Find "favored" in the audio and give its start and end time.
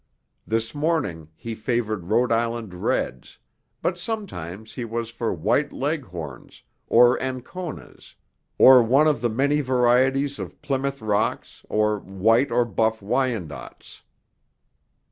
1.53-2.05